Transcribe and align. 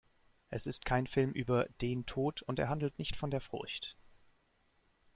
Es 0.49 0.65
ist 0.65 0.83
kein 0.83 1.05
Film 1.05 1.31
über 1.31 1.67
"den" 1.79 2.07
Tod 2.07 2.41
und 2.41 2.57
er 2.57 2.69
handelt 2.69 2.97
nicht 2.97 3.15
von 3.15 3.29
der 3.29 3.39
Furcht. 3.39 3.95